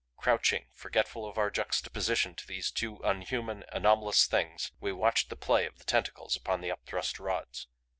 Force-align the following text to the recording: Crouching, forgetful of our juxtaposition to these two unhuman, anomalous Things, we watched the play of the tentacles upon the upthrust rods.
Crouching, 0.17 0.65
forgetful 0.73 1.27
of 1.29 1.37
our 1.37 1.51
juxtaposition 1.51 2.33
to 2.33 2.47
these 2.47 2.71
two 2.71 2.97
unhuman, 3.03 3.63
anomalous 3.71 4.25
Things, 4.25 4.71
we 4.79 4.91
watched 4.91 5.29
the 5.29 5.35
play 5.35 5.67
of 5.67 5.77
the 5.77 5.83
tentacles 5.85 6.35
upon 6.35 6.61
the 6.61 6.71
upthrust 6.71 7.19
rods. 7.19 7.67